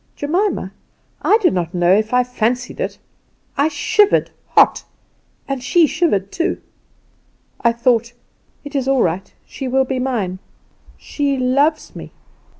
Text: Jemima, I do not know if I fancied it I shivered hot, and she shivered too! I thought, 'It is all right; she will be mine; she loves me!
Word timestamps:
Jemima, 0.15 0.71
I 1.21 1.37
do 1.43 1.51
not 1.51 1.75
know 1.75 1.91
if 1.93 2.11
I 2.11 2.23
fancied 2.23 2.79
it 2.79 2.97
I 3.55 3.67
shivered 3.67 4.31
hot, 4.47 4.83
and 5.47 5.61
she 5.61 5.85
shivered 5.85 6.31
too! 6.31 6.59
I 7.63 7.71
thought, 7.71 8.13
'It 8.63 8.75
is 8.75 8.87
all 8.87 9.03
right; 9.03 9.31
she 9.45 9.67
will 9.67 9.85
be 9.85 9.99
mine; 9.99 10.39
she 10.97 11.37
loves 11.37 11.95
me! 11.95 12.13